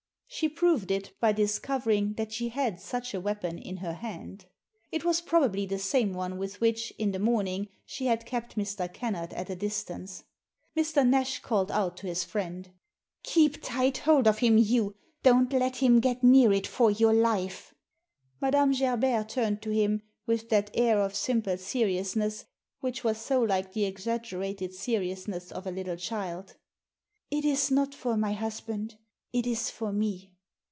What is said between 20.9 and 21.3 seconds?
of